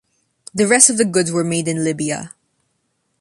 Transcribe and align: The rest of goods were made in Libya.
The 0.55 0.65
rest 0.65 0.89
of 0.89 1.11
goods 1.11 1.31
were 1.31 1.43
made 1.43 1.67
in 1.67 1.83
Libya. 1.83 2.33